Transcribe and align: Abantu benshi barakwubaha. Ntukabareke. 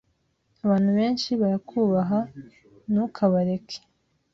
Abantu 0.63 0.89
benshi 0.99 1.29
barakwubaha. 1.41 2.19
Ntukabareke. 2.91 3.77